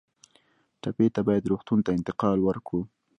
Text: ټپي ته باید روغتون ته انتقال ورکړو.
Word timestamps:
ټپي 0.81 1.07
ته 1.15 1.21
باید 1.27 1.49
روغتون 1.51 1.79
ته 1.85 1.89
انتقال 1.97 2.37
ورکړو. 2.43 2.81